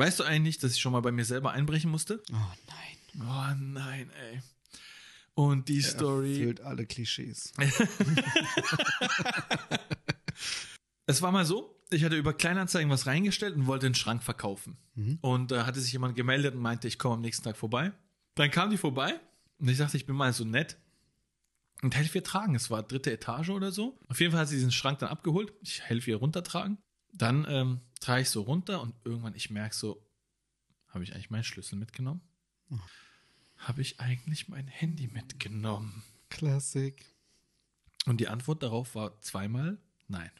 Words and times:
Weißt 0.00 0.18
du 0.18 0.24
eigentlich, 0.24 0.56
dass 0.56 0.72
ich 0.72 0.80
schon 0.80 0.92
mal 0.92 1.02
bei 1.02 1.12
mir 1.12 1.26
selber 1.26 1.52
einbrechen 1.52 1.90
musste? 1.90 2.22
Oh 2.32 2.36
nein. 2.66 3.20
Oh 3.20 3.54
nein, 3.58 4.10
ey. 4.18 4.40
Und 5.34 5.68
die 5.68 5.82
Story. 5.82 6.38
Erfüllt 6.38 6.62
alle 6.62 6.86
Klischees. 6.86 7.52
Es 11.04 11.20
war 11.22 11.32
mal 11.32 11.44
so, 11.44 11.76
ich 11.90 12.04
hatte 12.04 12.16
über 12.16 12.32
Kleinanzeigen 12.32 12.88
was 12.88 13.06
reingestellt 13.06 13.56
und 13.56 13.66
wollte 13.66 13.86
den 13.88 13.96
Schrank 13.96 14.22
verkaufen. 14.22 14.78
Mhm. 14.94 15.18
Und 15.22 15.50
da 15.50 15.66
hatte 15.66 15.80
sich 15.80 15.92
jemand 15.92 16.14
gemeldet 16.14 16.54
und 16.54 16.62
meinte, 16.62 16.86
ich 16.86 17.00
komme 17.00 17.16
am 17.16 17.20
nächsten 17.20 17.42
Tag 17.42 17.56
vorbei. 17.56 17.90
Dann 18.36 18.52
kam 18.52 18.70
die 18.70 18.76
vorbei 18.76 19.18
und 19.58 19.68
ich 19.68 19.78
dachte, 19.78 19.96
ich 19.96 20.06
bin 20.06 20.14
mal 20.14 20.32
so 20.32 20.44
nett 20.44 20.78
und 21.82 21.96
helfe 21.96 22.18
ihr 22.18 22.24
tragen. 22.24 22.54
Es 22.54 22.70
war 22.70 22.84
dritte 22.84 23.10
Etage 23.10 23.50
oder 23.50 23.72
so. 23.72 23.98
Auf 24.08 24.20
jeden 24.20 24.30
Fall 24.30 24.42
hat 24.42 24.48
sie 24.48 24.54
diesen 24.54 24.70
Schrank 24.70 25.00
dann 25.00 25.08
abgeholt. 25.08 25.52
Ich 25.62 25.82
helfe 25.82 26.12
ihr 26.12 26.16
runtertragen. 26.16 26.78
Dann 27.12 27.46
ähm, 27.48 27.80
trage 28.00 28.22
ich 28.22 28.30
so 28.30 28.42
runter 28.42 28.80
und 28.80 28.94
irgendwann 29.04 29.34
ich 29.34 29.50
merke 29.50 29.74
so, 29.74 30.06
habe 30.88 31.04
ich 31.04 31.14
eigentlich 31.14 31.30
meinen 31.30 31.44
Schlüssel 31.44 31.76
mitgenommen? 31.76 32.20
Oh. 32.70 32.78
Habe 33.58 33.82
ich 33.82 34.00
eigentlich 34.00 34.48
mein 34.48 34.66
Handy 34.66 35.08
mitgenommen? 35.08 36.02
Classic. 36.30 37.04
Und 38.06 38.20
die 38.20 38.28
Antwort 38.28 38.62
darauf 38.62 38.94
war 38.94 39.20
zweimal 39.20 39.78
nein. 40.08 40.30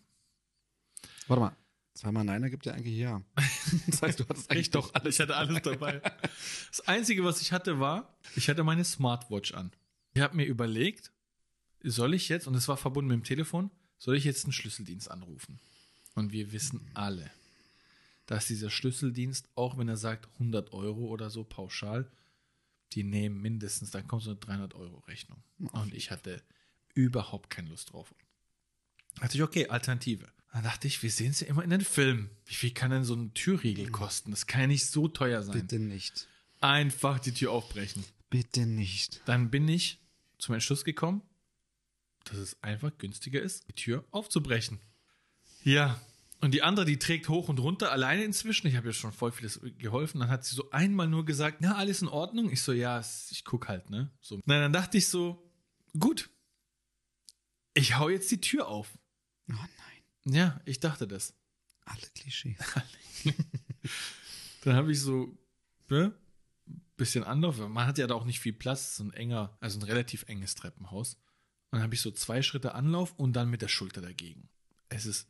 Warte 1.26 1.40
mal. 1.40 1.56
Zweimal 1.94 2.24
Nein 2.24 2.42
ergibt 2.42 2.64
ja 2.66 2.72
eigentlich 2.72 2.96
ja. 2.96 3.20
Das 3.88 4.00
heißt, 4.00 4.20
du 4.20 4.28
hattest 4.28 4.50
eigentlich 4.50 4.70
doch 4.70 4.94
alles. 4.94 5.16
Ich 5.16 5.20
hatte 5.20 5.36
alles 5.36 5.60
dabei. 5.62 6.00
Das 6.70 6.80
Einzige, 6.86 7.24
was 7.24 7.42
ich 7.42 7.52
hatte, 7.52 7.78
war, 7.78 8.16
ich 8.36 8.48
hatte 8.48 8.64
meine 8.64 8.84
Smartwatch 8.84 9.52
an. 9.52 9.70
Ich 10.14 10.22
habe 10.22 10.36
mir 10.36 10.46
überlegt, 10.46 11.12
soll 11.82 12.14
ich 12.14 12.28
jetzt, 12.28 12.46
und 12.46 12.54
es 12.54 12.68
war 12.68 12.76
verbunden 12.76 13.08
mit 13.08 13.16
dem 13.16 13.24
Telefon, 13.24 13.70
soll 13.98 14.16
ich 14.16 14.24
jetzt 14.24 14.44
einen 14.44 14.52
Schlüsseldienst 14.52 15.10
anrufen? 15.10 15.60
Und 16.14 16.32
wir 16.32 16.52
wissen 16.52 16.80
alle, 16.94 17.30
dass 18.26 18.46
dieser 18.46 18.70
Schlüsseldienst, 18.70 19.48
auch 19.54 19.78
wenn 19.78 19.88
er 19.88 19.96
sagt 19.96 20.28
100 20.34 20.72
Euro 20.72 21.06
oder 21.06 21.30
so 21.30 21.44
pauschal, 21.44 22.10
die 22.92 23.04
nehmen 23.04 23.40
mindestens, 23.40 23.90
dann 23.90 24.06
kommt 24.06 24.22
so 24.22 24.30
eine 24.30 24.38
300 24.38 24.74
Euro 24.74 24.98
Rechnung. 25.00 25.42
Und 25.58 25.94
ich 25.94 26.10
hatte 26.10 26.42
überhaupt 26.94 27.50
keine 27.50 27.68
Lust 27.68 27.92
drauf. 27.92 28.14
Da 29.14 29.22
dachte 29.22 29.36
ich, 29.36 29.42
okay, 29.42 29.68
Alternative. 29.68 30.28
Dann 30.52 30.64
dachte 30.64 30.88
ich, 30.88 31.02
wir 31.02 31.10
sehen 31.10 31.30
es 31.30 31.40
ja 31.40 31.46
immer 31.46 31.62
in 31.62 31.70
den 31.70 31.80
Filmen. 31.80 32.30
Wie 32.46 32.54
viel 32.54 32.72
kann 32.72 32.90
denn 32.90 33.04
so 33.04 33.14
ein 33.14 33.32
Türriegel 33.34 33.90
kosten? 33.90 34.32
Das 34.32 34.46
kann 34.46 34.62
ja 34.62 34.66
nicht 34.66 34.86
so 34.86 35.06
teuer 35.06 35.42
sein. 35.42 35.60
Bitte 35.60 35.78
nicht. 35.78 36.26
Einfach 36.60 37.20
die 37.20 37.32
Tür 37.32 37.52
aufbrechen. 37.52 38.04
Bitte 38.30 38.66
nicht. 38.66 39.22
Dann 39.26 39.50
bin 39.50 39.68
ich 39.68 40.00
zum 40.38 40.54
Entschluss 40.54 40.84
gekommen, 40.84 41.22
dass 42.24 42.38
es 42.38 42.62
einfach 42.62 42.96
günstiger 42.98 43.40
ist, 43.40 43.68
die 43.68 43.74
Tür 43.74 44.04
aufzubrechen. 44.10 44.80
Ja. 45.64 46.00
Und 46.40 46.52
die 46.52 46.62
andere, 46.62 46.86
die 46.86 46.98
trägt 46.98 47.28
hoch 47.28 47.48
und 47.48 47.58
runter 47.60 47.92
alleine 47.92 48.24
inzwischen. 48.24 48.66
Ich 48.66 48.76
habe 48.76 48.88
ihr 48.88 48.92
schon 48.94 49.12
voll 49.12 49.30
vieles 49.30 49.60
geholfen. 49.78 50.20
Dann 50.20 50.30
hat 50.30 50.44
sie 50.44 50.54
so 50.54 50.70
einmal 50.70 51.06
nur 51.06 51.26
gesagt, 51.26 51.58
na, 51.60 51.76
alles 51.76 52.00
in 52.00 52.08
Ordnung. 52.08 52.50
Ich 52.50 52.62
so, 52.62 52.72
ja, 52.72 53.00
ich 53.30 53.44
guck 53.44 53.68
halt, 53.68 53.90
ne? 53.90 54.10
So. 54.22 54.40
Na, 54.46 54.58
dann 54.58 54.72
dachte 54.72 54.96
ich 54.96 55.08
so, 55.08 55.42
gut. 55.98 56.30
Ich 57.74 57.98
hau 57.98 58.08
jetzt 58.08 58.30
die 58.30 58.40
Tür 58.40 58.68
auf. 58.68 58.98
Oh 59.50 59.54
nein. 59.54 60.34
Ja, 60.34 60.60
ich 60.64 60.80
dachte 60.80 61.06
das. 61.06 61.34
Alle 61.84 62.06
Klischees. 62.14 62.58
Dann 64.62 64.74
habe 64.74 64.92
ich 64.92 65.00
so, 65.00 65.36
ne, 65.88 66.14
bisschen 66.96 67.24
Anlauf. 67.24 67.58
Man 67.58 67.86
hat 67.86 67.98
ja 67.98 68.06
da 68.06 68.14
auch 68.14 68.24
nicht 68.24 68.40
viel 68.40 68.52
Platz, 68.52 68.96
so 68.96 69.04
ein 69.04 69.12
enger, 69.12 69.56
also 69.60 69.78
ein 69.78 69.82
relativ 69.82 70.24
enges 70.28 70.54
Treppenhaus. 70.54 71.14
Und 71.14 71.78
dann 71.78 71.82
habe 71.82 71.94
ich 71.94 72.00
so 72.00 72.10
zwei 72.10 72.42
Schritte 72.42 72.74
Anlauf 72.74 73.14
und 73.16 73.32
dann 73.32 73.48
mit 73.48 73.62
der 73.62 73.68
Schulter 73.68 74.00
dagegen. 74.00 74.48
Es 74.88 75.06
ist 75.06 75.28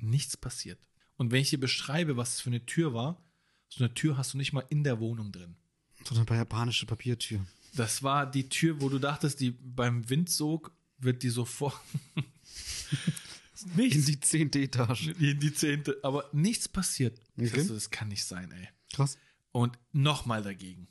nichts 0.00 0.36
passiert. 0.36 0.78
Und 1.16 1.32
wenn 1.32 1.40
ich 1.40 1.50
dir 1.50 1.60
beschreibe, 1.60 2.16
was 2.16 2.34
es 2.34 2.40
für 2.40 2.50
eine 2.50 2.64
Tür 2.66 2.94
war, 2.94 3.22
so 3.68 3.84
eine 3.84 3.94
Tür 3.94 4.16
hast 4.16 4.34
du 4.34 4.38
nicht 4.38 4.52
mal 4.52 4.64
in 4.68 4.84
der 4.84 5.00
Wohnung 5.00 5.32
drin. 5.32 5.56
Sondern 6.04 6.26
bei 6.26 6.36
japanische 6.36 6.86
Papiertür. 6.86 7.44
Das 7.74 8.02
war 8.02 8.30
die 8.30 8.48
Tür, 8.48 8.80
wo 8.80 8.88
du 8.88 8.98
dachtest, 8.98 9.40
die 9.40 9.50
beim 9.50 10.08
Windsog 10.08 10.72
wird 10.98 11.22
die 11.22 11.30
sofort 11.30 11.78
In 13.64 13.76
nichts 13.76 14.06
die 14.06 14.20
zehnte 14.20 14.60
Etage. 14.60 15.08
in 15.18 15.40
die 15.40 15.52
zehnte, 15.52 15.98
aber 16.02 16.28
nichts 16.32 16.68
passiert. 16.68 17.20
Okay. 17.38 17.48
dachte, 17.48 17.74
das 17.74 17.90
kann 17.90 18.08
nicht 18.08 18.24
sein, 18.24 18.52
ey. 18.52 18.68
Krass. 18.92 19.18
Und 19.52 19.78
nochmal 19.92 20.42
dagegen. 20.42 20.88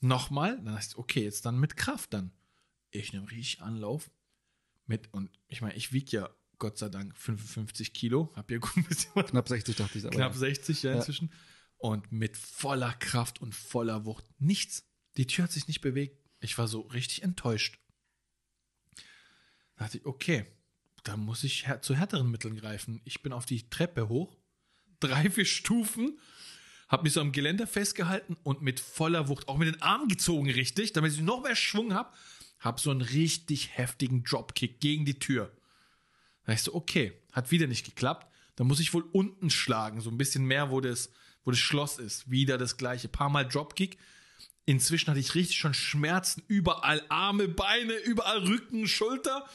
Nochmal, 0.00 0.60
dann 0.62 0.78
ich, 0.78 0.96
okay, 0.96 1.24
jetzt 1.24 1.44
dann 1.44 1.58
mit 1.58 1.76
Kraft 1.76 2.12
dann. 2.14 2.30
Ich 2.90 3.12
nehme 3.12 3.28
richtig 3.30 3.60
Anlauf 3.62 4.10
mit, 4.86 5.12
und 5.12 5.30
ich 5.48 5.60
meine, 5.60 5.74
ich 5.74 5.92
wiege 5.92 6.16
ja 6.16 6.30
Gott 6.58 6.78
sei 6.78 6.88
Dank 6.88 7.16
55 7.16 7.92
Kilo, 7.92 8.32
hab 8.34 8.50
ja 8.50 8.58
gut 8.58 8.76
ein 8.76 8.84
bisschen 8.84 9.10
was, 9.14 9.30
Knapp 9.30 9.48
60 9.48 9.76
dachte 9.76 9.98
ich. 9.98 10.04
Aber 10.04 10.14
knapp 10.14 10.32
ja. 10.32 10.38
60 10.38 10.82
ja 10.82 10.90
Ja. 10.92 10.96
inzwischen. 10.96 11.32
Und 11.76 12.10
mit 12.10 12.36
voller 12.36 12.92
Kraft 12.94 13.40
und 13.40 13.54
voller 13.54 14.04
Wucht. 14.04 14.24
Nichts. 14.40 14.84
Die 15.16 15.26
Tür 15.26 15.44
hat 15.44 15.52
sich 15.52 15.68
nicht 15.68 15.80
bewegt. 15.80 16.18
Ich 16.40 16.58
war 16.58 16.66
so 16.66 16.80
richtig 16.80 17.22
enttäuscht. 17.22 17.78
Da 19.76 19.84
dachte 19.84 19.98
ich, 19.98 20.06
okay, 20.06 20.44
da 21.04 21.16
muss 21.16 21.44
ich 21.44 21.66
zu 21.82 21.94
härteren 21.94 22.30
Mitteln 22.30 22.56
greifen. 22.56 23.00
Ich 23.04 23.22
bin 23.22 23.32
auf 23.32 23.46
die 23.46 23.70
Treppe 23.70 24.08
hoch, 24.08 24.36
drei, 25.00 25.30
vier 25.30 25.44
Stufen, 25.44 26.18
habe 26.88 27.04
mich 27.04 27.12
so 27.12 27.20
am 27.20 27.32
Geländer 27.32 27.66
festgehalten 27.66 28.36
und 28.42 28.62
mit 28.62 28.80
voller 28.80 29.28
Wucht, 29.28 29.46
auch 29.46 29.56
mit 29.58 29.68
den 29.68 29.80
Armen 29.82 30.08
gezogen, 30.08 30.50
richtig, 30.50 30.92
damit 30.92 31.12
ich 31.12 31.20
noch 31.20 31.42
mehr 31.42 31.54
Schwung 31.56 31.94
habe, 31.94 32.12
habe 32.58 32.80
so 32.80 32.90
einen 32.90 33.02
richtig 33.02 33.76
heftigen 33.76 34.24
Dropkick 34.24 34.80
gegen 34.80 35.04
die 35.04 35.18
Tür. 35.18 35.52
Da 36.48 36.54
ich 36.54 36.62
so, 36.62 36.74
okay, 36.74 37.12
hat 37.32 37.50
wieder 37.50 37.66
nicht 37.66 37.84
geklappt. 37.84 38.26
Da 38.56 38.64
muss 38.64 38.80
ich 38.80 38.94
wohl 38.94 39.04
unten 39.12 39.50
schlagen, 39.50 40.00
so 40.00 40.08
ein 40.08 40.16
bisschen 40.16 40.46
mehr, 40.46 40.70
wo 40.70 40.80
das, 40.80 41.10
wo 41.44 41.50
das 41.50 41.60
Schloss 41.60 41.98
ist. 41.98 42.30
Wieder 42.30 42.56
das 42.56 42.78
gleiche. 42.78 43.06
Paar 43.06 43.28
Mal 43.28 43.46
Dropkick. 43.46 43.98
Inzwischen 44.64 45.10
hatte 45.10 45.20
ich 45.20 45.34
richtig 45.34 45.58
schon 45.58 45.74
Schmerzen. 45.74 46.42
Überall 46.48 47.04
Arme, 47.10 47.48
Beine, 47.48 47.92
überall 47.98 48.38
Rücken, 48.38 48.88
Schulter. 48.88 49.46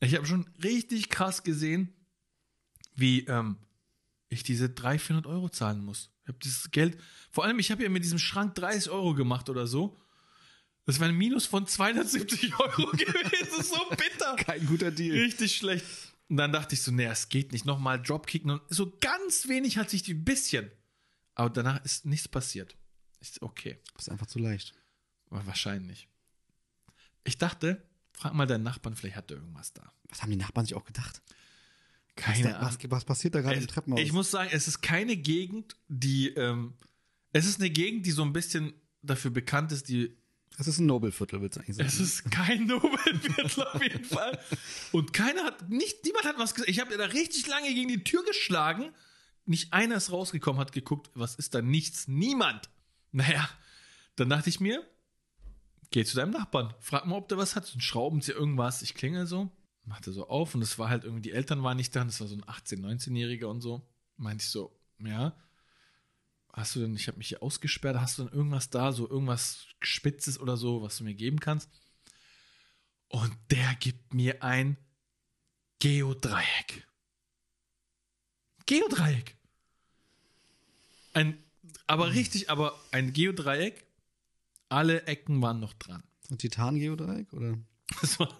Ich 0.00 0.16
habe 0.16 0.26
schon 0.26 0.50
richtig 0.64 1.10
krass 1.10 1.44
gesehen, 1.44 1.94
wie 2.96 3.20
ähm, 3.26 3.58
ich 4.30 4.42
diese 4.42 4.68
300, 4.68 5.00
400 5.00 5.32
Euro 5.32 5.48
zahlen 5.48 5.84
muss. 5.84 6.10
Ich 6.24 6.28
habe 6.28 6.38
dieses 6.42 6.72
Geld, 6.72 6.98
vor 7.30 7.44
allem, 7.44 7.60
ich 7.60 7.70
habe 7.70 7.84
ja 7.84 7.88
mit 7.88 8.02
diesem 8.02 8.18
Schrank 8.18 8.56
30 8.56 8.90
Euro 8.90 9.14
gemacht 9.14 9.48
oder 9.48 9.68
so. 9.68 9.96
Das 10.90 10.98
war 10.98 11.06
ein 11.06 11.14
Minus 11.14 11.46
von 11.46 11.68
270 11.68 12.58
Euro 12.58 12.90
gewesen. 12.90 13.62
So 13.62 13.78
bitter. 13.90 14.34
Kein 14.34 14.66
guter 14.66 14.90
Deal. 14.90 15.16
Richtig 15.16 15.54
schlecht. 15.54 15.86
Und 16.28 16.36
dann 16.36 16.50
dachte 16.50 16.74
ich 16.74 16.82
so, 16.82 16.90
nee, 16.90 17.04
es 17.04 17.28
geht 17.28 17.52
nicht. 17.52 17.64
Nochmal 17.64 18.02
Dropkicken. 18.02 18.50
Und 18.50 18.62
so 18.70 18.92
ganz 19.00 19.46
wenig 19.46 19.78
hat 19.78 19.88
sich 19.88 20.02
die 20.02 20.14
ein 20.14 20.24
bisschen. 20.24 20.68
Aber 21.36 21.48
danach 21.48 21.84
ist 21.84 22.06
nichts 22.06 22.26
passiert. 22.26 22.76
Ist 23.20 23.40
okay. 23.40 23.78
Ist 23.96 24.10
einfach 24.10 24.26
zu 24.26 24.40
leicht. 24.40 24.74
Aber 25.26 25.46
wahrscheinlich. 25.46 26.08
Ich 27.22 27.38
dachte, 27.38 27.86
frag 28.12 28.34
mal 28.34 28.46
deinen 28.46 28.64
Nachbarn, 28.64 28.96
vielleicht 28.96 29.14
hat 29.14 29.30
er 29.30 29.36
irgendwas 29.36 29.72
da. 29.72 29.92
Was 30.08 30.24
haben 30.24 30.30
die 30.32 30.38
Nachbarn 30.38 30.66
sich 30.66 30.74
auch 30.74 30.84
gedacht? 30.84 31.22
Keine 32.16 32.58
was, 32.60 32.78
was, 32.82 32.90
was 32.90 33.04
passiert 33.04 33.36
da 33.36 33.42
gerade 33.42 33.60
im 33.60 33.68
Treppenhaus? 33.68 34.00
ich 34.00 34.12
muss 34.12 34.32
sagen, 34.32 34.50
es 34.52 34.66
ist 34.66 34.80
keine 34.80 35.16
Gegend, 35.16 35.76
die, 35.86 36.30
ähm, 36.30 36.74
es 37.32 37.46
ist 37.46 37.60
eine 37.60 37.70
Gegend, 37.70 38.06
die 38.06 38.10
so 38.10 38.24
ein 38.24 38.32
bisschen 38.32 38.72
dafür 39.02 39.30
bekannt 39.30 39.70
ist, 39.70 39.88
die, 39.88 40.19
es 40.58 40.68
ist 40.68 40.78
ein 40.78 40.86
Nobelviertel, 40.86 41.40
willst 41.40 41.56
du 41.56 41.60
eigentlich 41.60 41.76
sagen? 41.76 41.88
es 41.88 42.00
ist 42.00 42.30
kein 42.30 42.66
Nobelviertel 42.66 43.64
auf 43.64 43.82
jeden 43.82 44.04
Fall. 44.04 44.38
Und 44.92 45.12
keiner 45.12 45.44
hat, 45.44 45.68
nicht, 45.70 46.04
niemand 46.04 46.26
hat 46.26 46.38
was 46.38 46.54
gesagt. 46.54 46.70
Ich 46.70 46.80
habe 46.80 46.96
da 46.96 47.04
richtig 47.06 47.46
lange 47.46 47.72
gegen 47.72 47.88
die 47.88 48.04
Tür 48.04 48.24
geschlagen. 48.24 48.92
Nicht 49.46 49.72
einer 49.72 49.96
ist 49.96 50.12
rausgekommen, 50.12 50.60
hat 50.60 50.72
geguckt, 50.72 51.10
was 51.14 51.34
ist 51.34 51.54
da? 51.54 51.62
Nichts. 51.62 52.08
Niemand. 52.08 52.68
Naja, 53.12 53.48
dann 54.16 54.28
dachte 54.28 54.50
ich 54.50 54.60
mir, 54.60 54.86
geh 55.90 56.04
zu 56.04 56.16
deinem 56.16 56.32
Nachbarn. 56.32 56.74
Frag 56.80 57.06
mal, 57.06 57.16
ob 57.16 57.28
der 57.28 57.38
was 57.38 57.56
hat. 57.56 57.66
So 57.66 57.78
ein 57.78 57.80
Schraubenzieher, 57.80 58.36
irgendwas. 58.36 58.82
Ich 58.82 58.94
klingel 58.94 59.26
so, 59.26 59.50
machte 59.84 60.12
so 60.12 60.28
auf 60.28 60.54
und 60.54 60.62
es 60.62 60.78
war 60.78 60.88
halt 60.88 61.04
irgendwie, 61.04 61.22
die 61.22 61.32
Eltern 61.32 61.62
waren 61.62 61.76
nicht 61.76 61.94
da. 61.96 62.02
und 62.02 62.08
Das 62.08 62.20
war 62.20 62.28
so 62.28 62.36
ein 62.36 62.44
18-, 62.44 62.80
19-Jähriger 62.80 63.46
und 63.46 63.60
so. 63.60 63.88
Meinte 64.16 64.44
ich 64.44 64.50
so, 64.50 64.78
ja. 64.98 65.34
Hast 66.52 66.74
du 66.74 66.80
denn, 66.80 66.94
ich 66.94 67.06
habe 67.06 67.18
mich 67.18 67.28
hier 67.28 67.42
ausgesperrt, 67.42 68.00
hast 68.00 68.18
du 68.18 68.24
denn 68.24 68.32
irgendwas 68.32 68.70
da, 68.70 68.92
so 68.92 69.08
irgendwas 69.08 69.66
Spitzes 69.80 70.38
oder 70.40 70.56
so, 70.56 70.82
was 70.82 70.98
du 70.98 71.04
mir 71.04 71.14
geben 71.14 71.40
kannst? 71.40 71.70
Und 73.08 73.32
der 73.50 73.74
gibt 73.76 74.14
mir 74.14 74.42
ein 74.42 74.76
Geodreieck. 75.80 76.86
Geodreieck. 78.66 79.36
Ein, 81.12 81.42
aber 81.86 82.12
richtig, 82.12 82.50
aber 82.50 82.78
ein 82.92 83.12
Geodreieck. 83.12 83.84
Alle 84.68 85.02
Ecken 85.06 85.42
waren 85.42 85.58
noch 85.58 85.72
dran. 85.74 86.02
Ein 86.30 86.38
Titan-Geodreieck, 86.38 87.32
oder? 87.32 87.58
Das 88.00 88.20
war, 88.20 88.32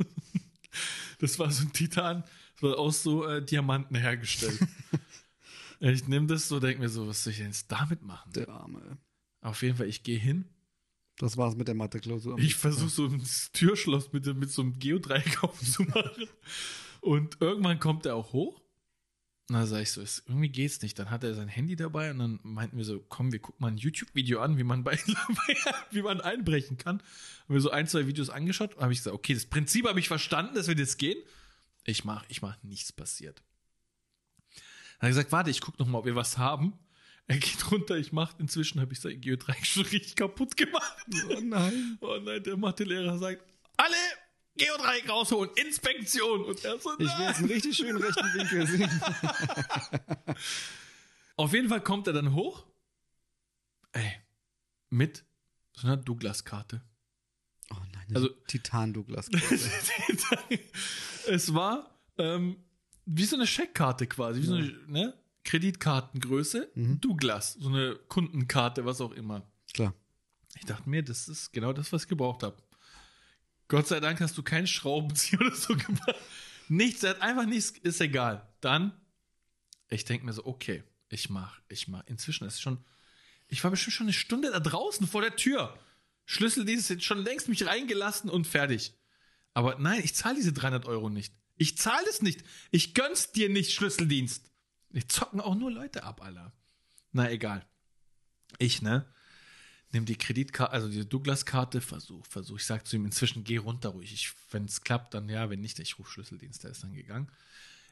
das 1.19 1.38
war 1.38 1.50
so 1.50 1.64
ein 1.64 1.73
Titan, 1.73 2.23
das 2.55 2.62
war 2.62 2.79
aus 2.79 3.02
so 3.02 3.26
äh, 3.26 3.44
Diamanten 3.44 3.96
hergestellt. 3.96 4.61
ich 5.81 6.06
nehme 6.09 6.27
das 6.27 6.49
so, 6.49 6.61
denke 6.61 6.81
mir 6.81 6.88
so, 6.88 7.09
was 7.09 7.25
soll 7.25 7.32
ich 7.32 7.38
denn 7.38 7.49
jetzt 7.49 7.73
damit 7.73 8.03
machen? 8.03 8.32
Der 8.32 8.49
Arme. 8.49 8.99
Auf 9.41 9.62
jeden 9.62 9.77
Fall, 9.77 9.88
ich 9.88 10.03
gehe 10.03 10.19
hin. 10.19 10.44
Das 11.17 11.37
war's 11.37 11.56
mit 11.56 11.69
der 11.69 11.75
Mathe-Klausur. 11.75 12.38
Ich 12.38 12.55
versuche 12.55 12.91
so 12.91 13.06
ein 13.06 13.23
Türschloss 13.53 14.12
mit, 14.12 14.27
mit 14.37 14.50
so 14.50 14.62
einem 14.62 14.79
Geodreieck 14.79 15.43
aufzumachen. 15.43 16.29
Und 17.00 17.38
irgendwann 17.41 17.79
kommt 17.79 18.06
er 18.06 18.17
auch 18.17 18.32
hoch. 18.32 18.61
Na, 19.49 19.67
sag 19.67 19.82
ich 19.82 19.91
so, 19.91 20.00
es, 20.00 20.23
irgendwie 20.29 20.49
geht's 20.49 20.81
nicht. 20.81 20.99
Dann 20.99 21.11
hat 21.11 21.25
er 21.25 21.35
sein 21.35 21.49
Handy 21.49 21.77
dabei 21.77 22.11
und 22.12 22.21
dann 22.21 22.41
meinten 22.43 22.77
wir 22.77 22.85
so, 22.85 23.05
komm, 23.09 23.32
wir 23.32 23.41
gucken 23.41 23.61
mal 23.61 23.73
ein 23.73 23.79
YouTube-Video 23.79 24.41
an, 24.41 24.59
wie 24.59 24.65
man 24.65 24.85
bei, 24.85 24.99
wie 25.91 26.03
man 26.03 26.21
einbrechen 26.21 26.79
kann. 26.79 26.99
Haben 26.99 27.55
wir 27.55 27.61
so 27.61 27.71
ein, 27.71 27.87
zwei 27.87 28.06
Videos 28.06 28.31
angeschaut 28.31 28.75
und 28.77 28.82
habe 28.82 28.93
ich 28.93 29.00
gesagt, 29.00 29.15
okay, 29.15 29.35
das 29.35 29.47
Prinzip 29.47 29.88
habe 29.88 29.99
ich 29.99 30.09
verstanden, 30.09 30.55
das 30.55 30.69
wird 30.69 30.79
jetzt 30.79 30.99
gehen. 30.99 31.19
Ich 31.85 32.05
mach, 32.05 32.25
ich 32.29 32.43
mach 32.43 32.62
nichts 32.62 32.93
passiert. 32.93 33.43
Dann 35.00 35.08
hat 35.08 35.08
er 35.08 35.08
gesagt, 35.08 35.32
warte, 35.32 35.50
ich 35.50 35.61
guck 35.61 35.79
noch 35.79 35.87
mal, 35.87 35.99
ob 35.99 36.05
wir 36.05 36.14
was 36.14 36.38
haben. 36.38 36.79
Er 37.26 37.38
geht 37.38 37.70
runter, 37.70 37.97
ich 37.97 38.12
mach, 38.12 38.38
inzwischen 38.38 38.81
habe 38.81 38.93
ich 38.93 39.00
sein 39.00 39.20
Geodreieck 39.20 39.64
schon 39.67 39.82
richtig 39.87 40.14
kaputt 40.17 40.56
gemacht. 40.56 40.97
Oh 41.29 41.41
nein. 41.43 41.99
Oh 42.00 42.17
nein, 42.23 42.43
der 42.43 42.56
Mathelehrer 42.56 43.19
sagt, 43.19 43.43
alle 43.76 43.94
Geodreieck 44.56 45.08
rausholen, 45.08 45.50
Inspektion. 45.55 46.44
Und 46.44 46.64
er 46.64 46.79
so, 46.79 46.93
Ich 46.99 46.99
will 47.19 47.26
jetzt 47.26 47.38
einen 47.38 47.49
richtig 47.50 47.76
schönen 47.76 47.97
rechten 48.02 48.35
Winkel 48.35 48.67
sehen. 48.67 48.91
Auf 51.37 51.53
jeden 51.55 51.69
Fall 51.69 51.81
kommt 51.82 52.06
er 52.06 52.12
dann 52.12 52.35
hoch. 52.35 52.67
Ey, 53.93 54.12
mit 54.91 55.25
so 55.73 55.87
einer 55.87 55.96
Douglas-Karte. 55.96 56.82
Oh 57.73 57.76
nein, 57.94 58.06
Also- 58.14 58.29
also 58.29 58.41
Titan-Douglas. 58.49 59.29
es 61.29 61.55
war 61.55 61.99
ähm, 62.19 62.56
wie 63.06 63.25
so 63.25 63.37
eine 63.37 63.47
Scheckkarte 63.47 64.06
quasi, 64.06 64.43
wie 64.43 64.47
so 64.47 64.55
eine 64.55 64.73
ne? 64.87 65.14
Kreditkartengröße. 65.44 66.70
Douglas, 66.75 67.55
so 67.55 67.69
eine 67.69 67.97
Kundenkarte, 68.08 68.85
was 68.85 69.00
auch 69.00 69.12
immer. 69.12 69.47
Klar. 69.73 69.94
Ich 70.56 70.67
dachte 70.67 70.88
mir, 70.88 71.02
das 71.02 71.29
ist 71.29 71.52
genau 71.52 71.73
das, 71.73 71.93
was 71.93 72.02
ich 72.02 72.08
gebraucht 72.08 72.43
habe. 72.43 72.56
Gott 73.69 73.87
sei 73.87 74.00
Dank 74.00 74.20
hast 74.20 74.37
du 74.37 74.43
keinen 74.43 74.67
Schraubenzieher 74.67 75.41
oder 75.41 75.55
so 75.55 75.75
gemacht. 75.76 76.14
Nichts, 76.69 77.02
er 77.02 77.11
hat 77.11 77.23
einfach 77.23 77.47
nichts, 77.47 77.70
ist 77.70 78.00
egal. 78.00 78.47
Dann, 78.61 78.93
ich 79.88 80.05
denke 80.05 80.26
mir 80.26 80.32
so, 80.32 80.44
okay, 80.44 80.82
ich 81.08 81.31
mach, 81.31 81.61
ich 81.69 81.88
mach. 81.88 82.06
Inzwischen 82.06 82.46
ist 82.46 82.55
es 82.55 82.61
schon, 82.61 82.85
ich 83.49 83.62
war 83.64 83.70
bestimmt 83.70 83.94
schon 83.94 84.06
eine 84.06 84.12
Stunde 84.12 84.50
da 84.50 84.61
draußen 84.61 85.06
vor 85.06 85.23
der 85.23 85.37
Tür. 85.37 85.76
Schlüsseldienst 86.26 86.91
ist 86.91 87.05
schon 87.05 87.19
längst 87.19 87.49
mich 87.49 87.67
reingelassen 87.67 88.31
und 88.31 88.46
fertig. 88.46 88.94
Aber 89.55 89.79
nein, 89.79 90.00
ich 90.05 90.14
zahle 90.14 90.37
diese 90.37 90.52
300 90.52 90.87
Euro 90.87 91.08
nicht. 91.08 91.35
Ich 91.56 91.76
zahle 91.76 92.06
es 92.08 92.23
nicht. 92.23 92.43
Ich 92.70 92.94
gönn's 92.94 93.32
dir 93.32 93.49
nicht, 93.49 93.73
Schlüsseldienst. 93.73 94.50
Ich 94.93 95.08
zocken 95.08 95.41
auch 95.41 95.55
nur 95.55 95.70
Leute 95.70 96.05
ab, 96.05 96.23
Alter. 96.23 96.52
Na, 97.12 97.31
egal. 97.31 97.67
Ich, 98.58 98.82
ne? 98.82 99.06
Nimm 99.93 100.05
die 100.05 100.17
Kreditkarte, 100.17 100.73
also 100.73 100.88
die 100.88 101.08
Douglas-Karte, 101.08 101.81
versuch, 101.81 102.25
versuch. 102.26 102.58
Ich 102.58 102.67
sag 102.67 102.87
zu 102.87 102.97
ihm 102.97 103.05
inzwischen, 103.05 103.44
geh 103.44 103.56
runter 103.56 103.91
ruhig. 103.91 104.12
Ich, 104.12 104.32
wenn 104.52 104.64
es 104.64 104.82
klappt, 104.82 105.14
dann 105.14 105.29
ja, 105.29 105.50
wenn 105.50 105.61
nicht, 105.61 105.79
ich 105.81 105.99
rufe 105.99 106.11
Schlüsseldienst, 106.12 106.62
der 106.62 106.70
ist 106.70 106.82
dann 106.82 106.94
gegangen. 106.94 107.31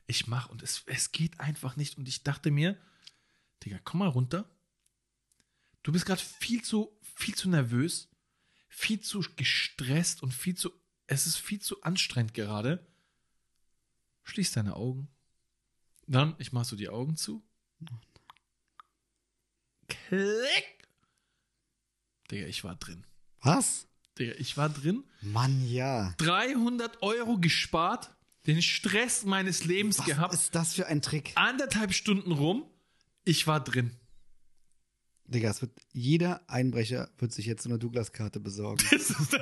Ich 0.06 0.26
mach 0.26 0.48
und 0.48 0.62
es, 0.62 0.84
es 0.86 1.12
geht 1.12 1.40
einfach 1.40 1.76
nicht. 1.76 1.98
Und 1.98 2.08
ich 2.08 2.22
dachte 2.22 2.50
mir, 2.50 2.78
Digga, 3.64 3.78
komm 3.82 3.98
mal 3.98 4.08
runter. 4.08 4.48
Du 5.82 5.92
bist 5.92 6.06
gerade 6.06 6.22
viel 6.22 6.62
zu, 6.62 6.96
viel 7.02 7.34
zu 7.34 7.48
nervös, 7.48 8.08
viel 8.68 9.00
zu 9.00 9.20
gestresst 9.36 10.22
und 10.22 10.32
viel 10.32 10.54
zu, 10.54 10.72
es 11.08 11.26
ist 11.26 11.36
viel 11.38 11.60
zu 11.60 11.82
anstrengend 11.82 12.34
gerade. 12.34 12.86
Schließ 14.24 14.52
deine 14.52 14.76
Augen. 14.76 15.08
Dann, 16.06 16.34
ich 16.38 16.52
mach 16.52 16.64
so 16.64 16.76
die 16.76 16.88
Augen 16.88 17.16
zu. 17.16 17.42
Klick! 19.88 20.88
Digga, 22.30 22.46
ich 22.46 22.62
war 22.64 22.76
drin. 22.76 23.04
Was? 23.40 23.86
Digga, 24.18 24.34
ich 24.38 24.56
war 24.56 24.68
drin. 24.68 25.04
Mann, 25.22 25.66
ja. 25.66 26.14
300 26.18 27.02
Euro 27.02 27.38
gespart, 27.38 28.10
den 28.46 28.60
Stress 28.62 29.24
meines 29.24 29.64
Lebens 29.64 29.98
Was 30.00 30.06
gehabt, 30.06 30.34
ist 30.34 30.54
das 30.54 30.74
für 30.74 30.86
ein 30.86 31.00
Trick? 31.02 31.32
anderthalb 31.36 31.94
Stunden 31.94 32.32
rum. 32.32 32.64
Ich 33.24 33.46
war 33.46 33.62
drin. 33.62 33.96
Digga, 35.28 35.50
es 35.50 35.60
wird, 35.60 35.72
jeder 35.92 36.40
Einbrecher 36.48 37.08
wird 37.18 37.32
sich 37.32 37.46
jetzt 37.46 37.62
so 37.62 37.68
eine 37.68 37.78
Douglas-Karte 37.78 38.40
besorgen. 38.40 38.82
Das 38.90 39.10
ist, 39.10 39.38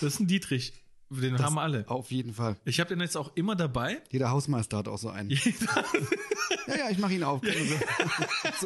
das 0.00 0.02
ist 0.02 0.20
ein 0.20 0.26
Dietrich. 0.26 0.72
Den 1.12 1.32
Das 1.32 1.42
haben 1.42 1.58
alle. 1.58 1.88
Auf 1.88 2.12
jeden 2.12 2.32
Fall. 2.34 2.56
Ich 2.64 2.78
habe 2.78 2.88
den 2.90 3.00
jetzt 3.00 3.16
auch 3.16 3.34
immer 3.34 3.56
dabei. 3.56 4.00
Jeder 4.12 4.30
Hausmeister 4.30 4.78
hat 4.78 4.86
auch 4.86 4.98
so 4.98 5.08
einen. 5.10 5.30
Jeder- 5.30 5.84
Ja, 6.66 6.76
ja, 6.76 6.90
ich 6.90 6.98
mache 6.98 7.14
ihn 7.14 7.24
auf. 7.24 7.40